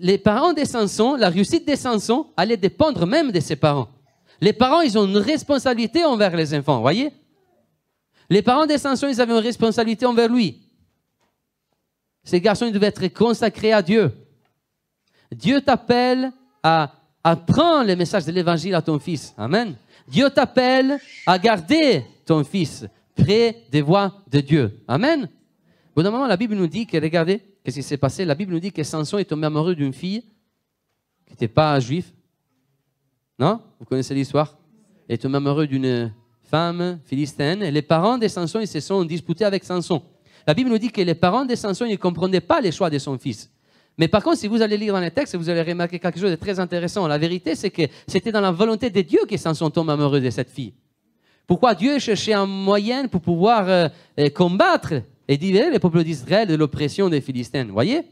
[0.00, 3.88] les, parents des Samson, la réussite des Samson allait dépendre même de ses parents.
[4.40, 7.12] Les parents, ils ont une responsabilité envers les enfants, voyez
[8.30, 10.58] Les parents des Samson, ils avaient une responsabilité envers lui.
[12.24, 14.10] Ces garçons, ils devaient être consacrés à Dieu.
[15.30, 16.90] Dieu t'appelle à
[17.22, 19.34] apprendre le message de l'évangile à ton fils.
[19.36, 19.74] Amen.
[20.08, 22.86] Dieu t'appelle à garder ton fils
[23.16, 24.80] près des voies de Dieu.
[24.86, 25.28] Amen.
[25.96, 28.24] Bon, moment, la Bible nous dit que, regardez, qu'est-ce qui s'est passé?
[28.24, 30.22] La Bible nous dit que Samson est tombé amoureux d'une fille
[31.26, 32.12] qui n'était pas juive.
[33.38, 33.60] Non?
[33.80, 34.58] Vous connaissez l'histoire?
[35.08, 36.12] Il est tombé amoureux d'une
[36.42, 37.62] femme philistine.
[37.62, 40.02] Et les parents de Samson, ils se sont disputés avec Samson.
[40.46, 42.98] La Bible nous dit que les parents de Samson ne comprenaient pas les choix de
[42.98, 43.50] son fils.
[43.96, 46.30] Mais par contre, si vous allez lire dans les textes, vous allez remarquer quelque chose
[46.30, 47.08] de très intéressant.
[47.08, 50.30] La vérité, c'est que c'était dans la volonté de Dieu que Samson tombe amoureux de
[50.30, 50.74] cette fille.
[51.48, 53.88] Pourquoi Dieu cherchait un moyen pour pouvoir euh,
[54.20, 54.92] euh, combattre
[55.26, 58.02] et libérer le peuple d'Israël de l'oppression des Philistins Voyez?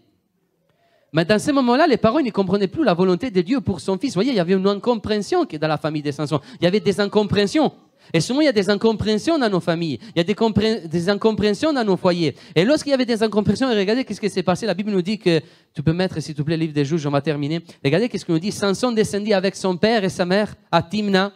[1.13, 3.99] Mais dans ce moment-là, les parents ne comprenaient plus la volonté de Dieu pour son
[3.99, 4.15] fils.
[4.15, 6.41] Voyez, il y avait une incompréhension dans la famille de Samson.
[6.61, 7.73] Il y avait des incompréhensions.
[8.15, 9.99] Et souvent, il y a des incompréhensions dans nos familles.
[10.15, 12.35] Il y a des, compré- des incompréhensions dans nos foyers.
[12.55, 14.65] Et lorsqu'il y avait des incompréhensions, regardez qu'est-ce qui s'est passé.
[14.65, 15.41] La Bible nous dit que,
[15.75, 17.61] tu peux mettre, s'il te plaît, le livre des juges, on va terminer.
[17.85, 18.53] Regardez qu'est-ce qu'il nous dit.
[18.53, 21.33] Samson descendit avec son père et sa mère à Timna.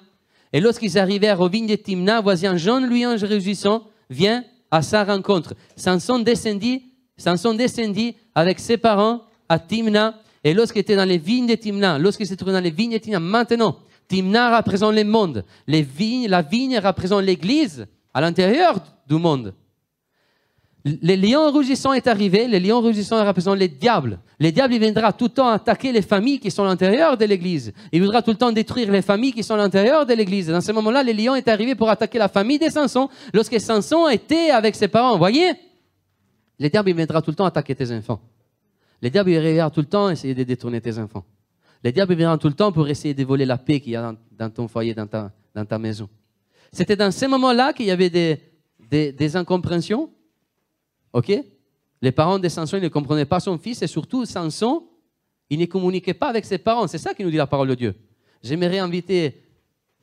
[0.53, 5.05] Et lorsqu'ils arrivèrent aux vignes de Timna, voici un jeune lion réjouissant vient à sa
[5.05, 5.55] rencontre.
[5.77, 6.83] Samson descendit,
[7.17, 10.15] Samson descendit avec ses parents à Timna.
[10.43, 12.99] Et lorsqu'il était dans les vignes de Timna, lorsqu'il se trouvait dans les vignes de
[12.99, 13.77] Timna, maintenant,
[14.09, 15.45] Timna représente le monde.
[15.67, 19.55] Les vignes, la vigne représente l'église à l'intérieur du monde.
[20.85, 22.49] Le lion rougissant est arrivé.
[22.49, 24.19] Le lion rougissant représente les diables.
[24.39, 27.25] Le diable, il viendra tout le temps attaquer les familles qui sont à l'intérieur de
[27.27, 27.73] l'église.
[27.93, 30.47] Il voudra tout le temps détruire les familles qui sont à l'intérieur de l'église.
[30.49, 34.09] Dans ce moment-là, le lion est arrivé pour attaquer la famille de Samson lorsque Samson
[34.09, 35.19] était avec ses parents.
[35.19, 35.53] Voyez?
[36.59, 38.21] Le diable, il viendra tout le temps attaquer tes enfants.
[39.03, 41.25] Le diable, il viendra tout le temps essayer de détourner tes enfants.
[41.85, 43.97] Le diable, il viendra tout le temps pour essayer de voler la paix qu'il y
[43.97, 46.09] a dans, ton foyer, dans ta, maison.
[46.73, 48.41] C'était dans ces moments-là qu'il y avait des,
[48.91, 50.11] des, des incompréhensions.
[51.13, 51.33] OK?
[52.03, 54.85] Les parents de Samson ne comprenaient pas son fils et surtout Samson,
[55.51, 56.87] il ne communiquait pas avec ses parents.
[56.87, 57.95] C'est ça qui nous dit la parole de Dieu.
[58.43, 59.43] J'aimerais inviter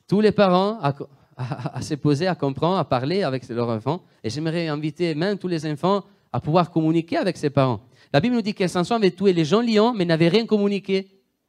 [0.06, 0.94] tous les parents à,
[1.36, 4.02] à, à, se poser, à comprendre, à parler avec leurs enfants.
[4.22, 7.80] Et j'aimerais inviter même tous les enfants à pouvoir communiquer avec ses parents.
[8.12, 11.08] La Bible nous dit que Samson avait tué les gens lions, mais n'avait rien communiqué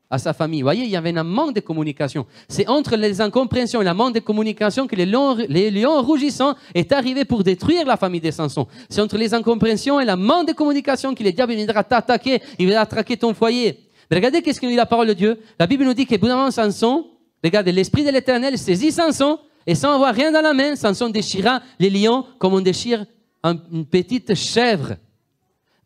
[0.09, 0.61] à sa famille.
[0.61, 2.25] Vous voyez, il y avait un manque de communication.
[2.47, 6.55] C'est entre les incompréhensions et le manque de communication que les lions, les lions rougissants
[6.73, 8.67] est arrivé pour détruire la famille de Samson.
[8.89, 12.65] C'est entre les incompréhensions et le manque de communication que le diable viendra t'attaquer, il
[12.65, 13.77] viendra attaquer ton foyer.
[14.11, 15.39] Regardez qu'est-ce que nous dit la parole de Dieu.
[15.59, 17.05] La Bible nous dit que bout Samson,
[17.43, 21.61] regardez, l'esprit de l'éternel saisit Samson et sans avoir rien dans la main, Samson déchira
[21.77, 23.05] les lions comme on déchire
[23.43, 24.95] une petite chèvre.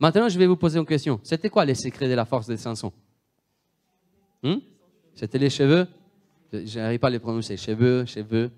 [0.00, 1.20] Maintenant, je vais vous poser une question.
[1.22, 2.90] C'était quoi les secrets de la force de Samson
[4.44, 4.58] Hmm?
[5.14, 5.86] C'était les cheveux?
[6.52, 7.56] Je n'arrive pas à les prononcer.
[7.56, 8.50] Cheveux, cheveux,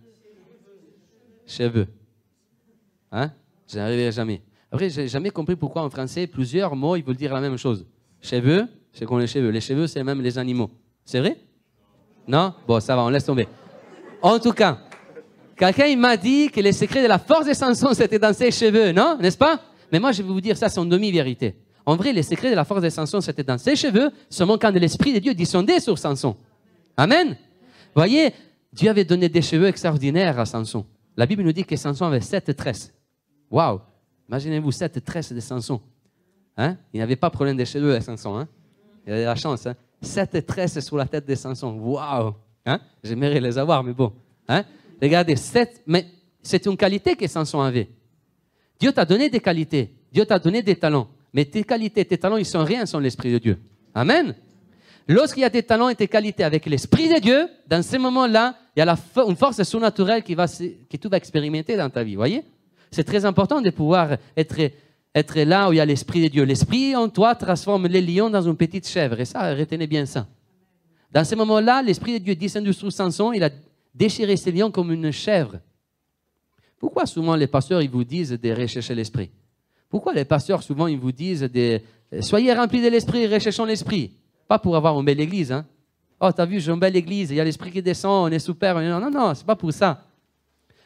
[1.46, 1.87] cheveux.
[3.12, 3.31] Hein?
[3.68, 4.42] Je n'arriverai jamais.
[4.70, 7.57] Après, je n'ai jamais compris pourquoi en français, plusieurs mots, ils veulent dire la même
[7.57, 7.87] chose.
[8.20, 9.51] Cheveux, c'est comme les cheveux.
[9.51, 10.70] Les cheveux, c'est même les animaux.
[11.05, 11.37] C'est vrai?
[12.27, 12.53] Non?
[12.66, 13.46] Bon, ça va, on laisse tomber.
[14.20, 14.81] En tout cas,
[15.57, 18.90] quelqu'un m'a dit que les secrets de la force de Samson, c'était dans ses cheveux,
[18.90, 19.16] non?
[19.20, 19.61] N'est-ce pas?
[19.92, 21.55] Mais moi, je vais vous dire ça, c'est une demi-vérité.
[21.87, 24.70] En vrai, les secrets de la force de Samson, c'était dans ses cheveux, seulement quand
[24.70, 26.37] l'Esprit de Dieu descendait sur Samson.
[26.96, 27.37] Amen.
[27.94, 28.35] Voyez,
[28.72, 30.85] Dieu avait donné des cheveux extraordinaires à Samson.
[31.16, 32.92] La Bible nous dit que Samson avait sept tresses.
[33.51, 33.81] Waouh!
[34.29, 35.81] Imaginez-vous sept tresses de Samson.
[36.57, 36.77] Hein?
[36.92, 38.37] Il n'avait pas de problème des cheveux à Samson.
[38.37, 38.49] Hein?
[39.07, 39.66] Il avait la chance.
[39.66, 39.77] Hein?
[40.03, 41.72] Sept tresses sur la tête de Samson.
[41.79, 42.35] Waouh!
[42.66, 42.81] Hein?
[43.05, 44.12] J'aimerais les avoir, mais bon.
[44.49, 44.64] Hein?
[45.01, 45.83] Regardez, sept.
[45.87, 46.07] Mais
[46.42, 47.88] c'est une qualité que Samson avait.
[48.81, 49.94] Dieu t'a donné des qualités.
[50.12, 51.09] Dieu t'a donné des talents.
[51.37, 53.59] Mais tes qualités, tes talents, ils sont rien sans l'Esprit de Dieu.
[53.94, 54.35] Amen.
[55.07, 58.57] Lorsqu'il y a tes talents et tes qualités avec l'Esprit de Dieu, dans ces moments-là,
[58.75, 58.96] il y a
[59.29, 62.14] une force surnaturelle qui va, que tu vas expérimenter dans ta vie.
[62.14, 62.42] Voyez?
[62.90, 66.44] C'est très important de pouvoir être, là où il y a l'Esprit de Dieu.
[66.44, 69.20] L'Esprit en toi transforme les lions dans une petite chèvre.
[69.20, 70.27] Et ça, retenez bien ça.
[71.12, 73.51] Dans ces moments-là, l'Esprit de Dieu descendu sur Samson, il a
[73.94, 75.59] déchiré ces lions comme une chèvre.
[76.79, 79.31] Pourquoi souvent les pasteurs ils vous disent de rechercher l'Esprit?
[79.96, 81.80] Pourquoi les pasteurs, souvent, ils vous disent de,
[82.20, 84.12] soyez remplis de l'esprit, recherchons l'esprit
[84.46, 85.50] Pas pour avoir une belle église.
[85.50, 85.64] Hein?
[86.20, 88.38] Oh, t'as vu, j'ai une belle église, il y a l'esprit qui descend, on est
[88.38, 88.78] super.
[88.78, 90.02] Non, non, non, c'est pas pour ça.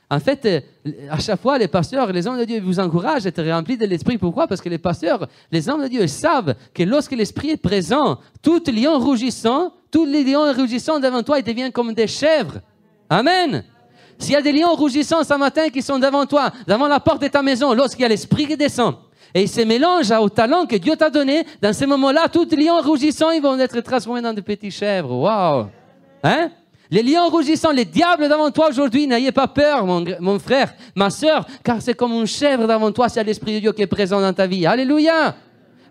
[0.09, 0.65] En fait,
[1.11, 3.85] à chaque fois, les pasteurs, les hommes de Dieu vous encouragent à être remplis de
[3.85, 4.17] l'esprit.
[4.17, 4.47] Pourquoi?
[4.47, 8.63] Parce que les pasteurs, les hommes de Dieu, savent que lorsque l'esprit est présent, tout
[8.73, 12.61] lion rougissant, tous les lions rougissants devant toi, ils deviennent comme des chèvres.
[13.09, 13.65] Amen.
[14.21, 17.23] S'il y a des lions rougissants ce matin qui sont devant toi, devant la porte
[17.23, 18.95] de ta maison, lorsqu'il y a l'esprit qui descend,
[19.35, 22.65] et il se mélange au talent que Dieu t'a donné, dans ces moments-là, tous les
[22.65, 25.11] lions rougissants, ils vont être transformés dans des petits chèvres.
[25.11, 25.67] Waouh!
[26.23, 26.51] Hein?
[26.91, 31.47] Les lions rougissants, les diables devant toi aujourd'hui, n'ayez pas peur, mon, frère, ma soeur,
[31.65, 34.35] car c'est comme une chèvre devant toi, c'est l'Esprit de Dieu qui est présent dans
[34.35, 34.67] ta vie.
[34.67, 35.35] Alléluia!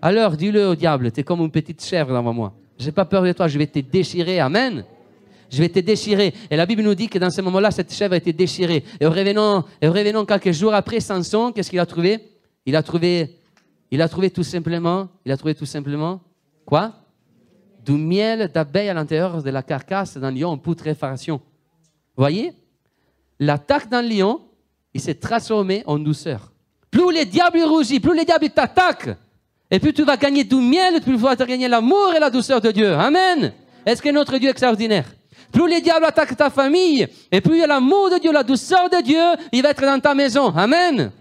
[0.02, 2.54] Alors, dis-le au diable, tu es comme une petite chèvre devant moi.
[2.78, 4.40] J'ai pas peur de toi, je vais te déchirer.
[4.40, 4.84] Amen
[5.50, 6.34] je vais te déchirer.
[6.50, 8.84] Et la Bible nous dit que dans ce moment-là, cette chèvre a été déchirée.
[9.00, 12.20] Et revenons, et revenons quelques jours après, Samson, qu'est-ce qu'il a trouvé?
[12.66, 13.38] Il a trouvé,
[13.92, 16.22] il a trouvé tout simplement, il a trouvé tout simplement,
[16.66, 16.94] quoi?
[17.84, 21.42] Du miel d'abeille à l'intérieur de la carcasse d'un lion en putréfaction.
[22.16, 22.54] Voyez?
[23.40, 24.42] L'attaque d'un lion,
[24.94, 26.52] il s'est transformé en douceur.
[26.92, 29.16] Plus les diables rougissent, plus les diables t'attaquent,
[29.72, 32.60] et plus tu vas gagner du miel, plus tu vas gagner l'amour et la douceur
[32.60, 32.94] de Dieu.
[32.94, 33.54] Amen.
[33.86, 35.06] Est-ce que notre Dieu est extraordinaire?
[35.52, 38.90] Plus les diables attaquent ta famille, et plus il a l'amour de Dieu, la douceur
[38.90, 40.54] de Dieu, il va être dans ta maison.
[40.56, 41.12] Amen.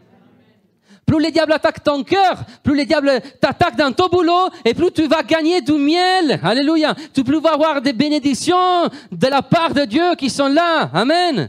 [1.07, 4.91] Plus les diables attaquent ton cœur, plus les diables t'attaquent dans ton boulot, et plus
[4.93, 6.39] tu vas gagner du miel.
[6.43, 6.95] Alléluia.
[7.15, 10.91] Tu vas avoir des bénédictions de la part de Dieu qui sont là.
[10.93, 11.49] Amen.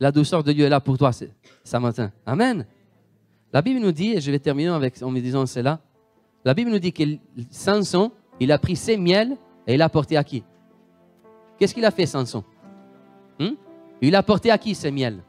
[0.00, 2.10] La douceur de Dieu est là pour toi ce matin.
[2.24, 2.64] Amen.
[3.52, 5.80] La Bible nous dit, et je vais terminer avec, en me disant cela,
[6.44, 7.02] la Bible nous dit que
[7.50, 10.42] Samson, il a pris ses miels et il a porté à qui?
[11.58, 12.44] Qu'est-ce qu'il a fait, Samson?
[13.38, 13.54] Hmm?
[14.00, 15.20] Il a porté à qui ces miels?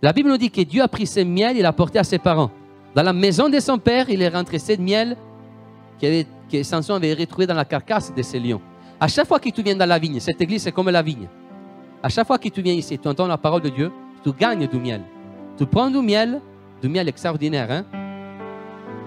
[0.00, 2.18] La Bible nous dit que Dieu a pris ses miels et l'a porté à ses
[2.18, 2.50] parents.
[2.94, 5.16] Dans la maison de son père, il est rentré ces miels
[6.00, 8.60] que Samson avait retrouvé dans la carcasse de ses lions.
[9.00, 11.28] À chaque fois que tu viens dans la vigne, cette église c'est comme la vigne.
[12.02, 13.90] À chaque fois que tu viens ici, tu entends la parole de Dieu,
[14.22, 15.02] tu gagnes du miel.
[15.56, 16.40] Tu prends du miel,
[16.82, 17.84] du miel extraordinaire, hein?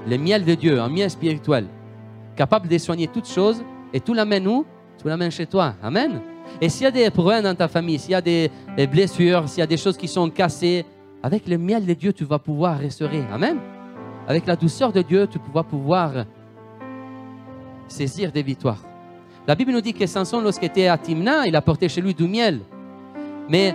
[0.07, 1.67] le miel de Dieu, un miel spirituel,
[2.35, 4.65] capable de soigner toutes choses, et tu l'amènes où?
[5.01, 5.75] Tu l'amènes chez toi.
[5.81, 6.21] Amen.
[6.59, 8.49] Et s'il y a des problèmes dans ta famille, s'il y a des,
[8.89, 10.85] blessures, s'il y a des choses qui sont cassées,
[11.21, 13.23] avec le miel de Dieu, tu vas pouvoir restaurer.
[13.31, 13.57] Amen.
[14.27, 16.25] Avec la douceur de Dieu, tu vas pouvoir
[17.87, 18.83] saisir des victoires.
[19.47, 22.13] La Bible nous dit que Samson, lorsqu'il était à Timna, il a porté chez lui
[22.13, 22.59] du miel.
[23.49, 23.73] Mais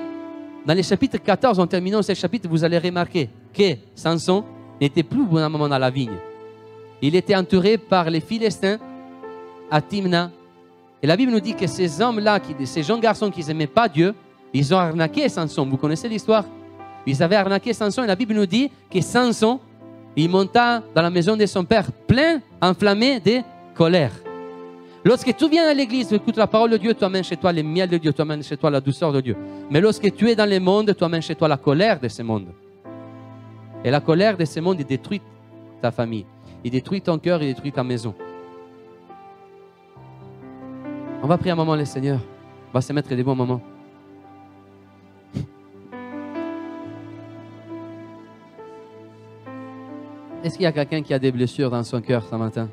[0.66, 4.44] dans les chapitres 14, en terminant ce chapitre, vous allez remarquer que Samson
[4.80, 6.18] n'était plus bon moment dans la vigne.
[7.00, 8.78] Il était entouré par les Philistins
[9.70, 10.30] à Timna.
[11.02, 14.14] Et la Bible nous dit que ces hommes-là, ces jeunes garçons qui n'aimaient pas Dieu,
[14.54, 15.66] ils ont arnaqué Samson.
[15.66, 16.44] Vous connaissez l'histoire?
[17.06, 19.58] Ils avaient arnaqué Samson et la Bible nous dit que Samson,
[20.14, 23.40] il monta dans la maison de son père plein, enflammé de
[23.74, 24.12] colère.
[25.04, 27.52] Lorsque tu viens à l'église, tu écoutes la parole de Dieu, tu amènes chez toi
[27.52, 29.36] le miel de Dieu, tu amènes chez toi la douceur de Dieu.
[29.68, 32.22] Mais lorsque tu es dans le monde, tu amènes chez toi la colère de ce
[32.22, 32.46] monde.
[33.84, 35.20] Et la colère de ce monde, il détruit
[35.80, 36.24] ta famille.
[36.62, 38.14] Il détruit ton cœur, il détruit ta maison.
[41.24, 42.18] On va prier un moment, le Seigneur.
[42.68, 43.61] On va se mettre des bons moments.
[50.42, 52.68] Est-ce qu'il y a quelqu'un qui a des blessures dans son cœur ce matin?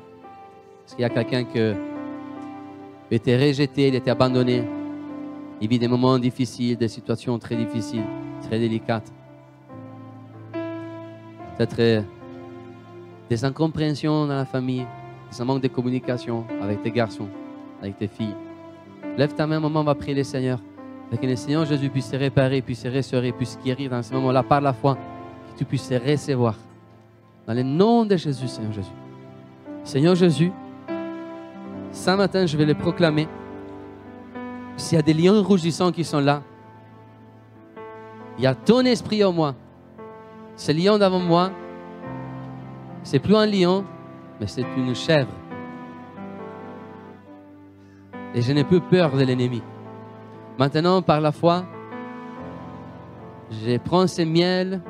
[0.84, 1.60] Est-ce qu'il y a quelqu'un qui
[3.12, 4.64] était rejeté, il était abandonné?
[5.60, 8.02] Il vit des moments difficiles, des situations très difficiles,
[8.42, 9.12] très délicates.
[11.56, 12.02] Peut-être euh,
[13.28, 14.86] des incompréhensions dans la famille,
[15.38, 17.28] des manque de communication avec tes garçons,
[17.80, 18.34] avec tes filles.
[19.16, 20.58] Lève ta main, moment, on va prier le Seigneur.
[21.10, 24.42] que le Seigneur Jésus puisse se réparer, puisse se restaurer, puisse guérir dans ce moment-là
[24.42, 26.54] par la foi, que tu puisses se recevoir.
[27.46, 28.90] Dans le nom de Jésus, Seigneur Jésus.
[29.82, 30.52] Seigneur Jésus,
[31.90, 33.26] ce matin, je vais le proclamer.
[34.76, 36.42] S'il y a des lions rougissants qui sont là,
[38.38, 39.54] il y a ton esprit en moi.
[40.56, 41.50] Ce lion devant moi,
[43.02, 43.84] c'est plus un lion,
[44.40, 45.32] mais c'est une chèvre.
[48.34, 49.62] Et je n'ai plus peur de l'ennemi.
[50.58, 51.64] Maintenant, par la foi,
[53.50, 54.80] je prends ce miel,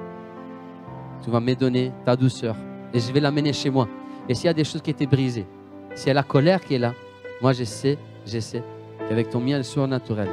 [1.23, 2.57] tu vas me donner ta douceur,
[2.93, 3.89] et je vais l'amener chez moi.
[4.29, 5.47] Et s'il y a des choses qui étaient brisées,
[5.95, 6.93] s'il y a la colère qui est là,
[7.41, 8.63] moi je sais, je sais
[9.09, 10.29] qu'avec ton miel surnaturel,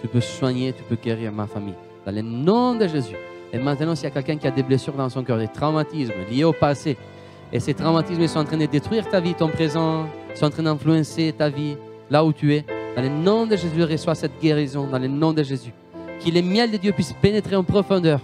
[0.00, 1.74] tu peux soigner, tu peux guérir ma famille.
[2.04, 3.16] Dans le nom de Jésus.
[3.52, 6.12] Et maintenant, s'il y a quelqu'un qui a des blessures dans son cœur, des traumatismes
[6.30, 6.96] liés au passé,
[7.52, 10.62] et ces traumatismes sont en train de détruire ta vie, ton présent, sont en train
[10.62, 11.76] d'influencer ta vie,
[12.10, 12.64] là où tu es,
[12.96, 15.72] dans le nom de Jésus, reçois cette guérison, dans le nom de Jésus.
[16.22, 18.20] Que le miel de Dieu puisse pénétrer en profondeur,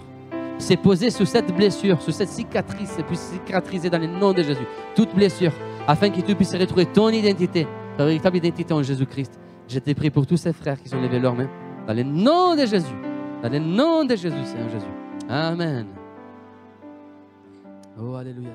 [0.59, 4.43] se poser sur cette blessure, sur cette cicatrice, et puisse cicatriser dans le nom de
[4.43, 4.67] Jésus.
[4.95, 5.53] Toute blessure,
[5.87, 7.65] afin que tu puisses retrouver ton identité,
[7.97, 9.39] ta véritable identité en Jésus-Christ.
[9.67, 11.49] Je te prie pour tous ces frères qui sont levés leurs mains.
[11.87, 12.95] Dans le nom de Jésus.
[13.41, 14.85] Dans le nom de Jésus, Seigneur Jésus.
[15.29, 15.87] Amen.
[17.99, 18.51] Oh, Alléluia.